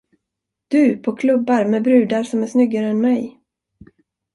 Du 0.67 0.97
på 0.97 1.15
klubbar 1.15 1.65
med 1.65 1.83
brudar 1.83 2.23
som 2.23 2.43
är 2.43 2.47
snyggare 2.47 2.85
än 2.87 3.01
mig? 3.01 3.39